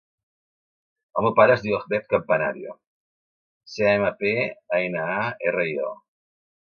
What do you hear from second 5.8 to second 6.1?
o.